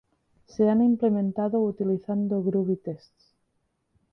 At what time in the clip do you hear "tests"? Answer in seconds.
2.77-3.35